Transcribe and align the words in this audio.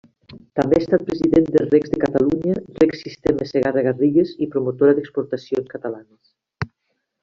També 0.59 0.77
ha 0.77 0.83
estat 0.83 1.03
president 1.09 1.45
de 1.57 1.63
Regs 1.65 1.91
de 1.91 1.99
Catalunya, 2.05 2.57
Reg 2.81 2.97
Sistema 3.03 3.49
Segarra-Garrigues 3.53 4.35
i 4.49 4.53
Promotora 4.57 5.01
d'Exportacions 5.03 5.75
Catalanes. 5.79 6.39